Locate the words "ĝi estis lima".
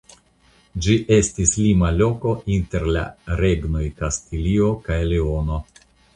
0.85-1.91